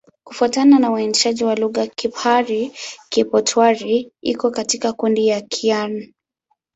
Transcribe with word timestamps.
Kufuatana 0.23 0.79
na 0.79 0.91
uainishaji 0.91 1.43
wa 1.43 1.55
lugha, 1.55 1.87
Kipahari-Kipotwari 1.87 4.11
iko 4.21 4.51
katika 4.51 4.93
kundi 4.93 5.29
la 5.29 5.41
Kiaryan. 5.41 6.13